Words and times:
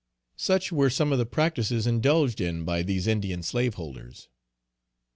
Such 0.39 0.71
were 0.71 0.89
some 0.89 1.11
of 1.11 1.19
the 1.19 1.27
practises 1.27 1.85
indulged 1.85 2.41
in 2.41 2.65
by 2.65 2.81
these 2.81 3.05
Indian 3.05 3.43
slaveholders. 3.43 4.29